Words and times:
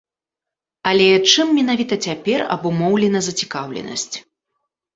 Але 0.91 1.09
чым 1.33 1.47
менавіта 1.59 1.95
цяпер 2.07 2.39
абумоўлена 2.57 3.19
зацікаўленасць? 3.29 4.11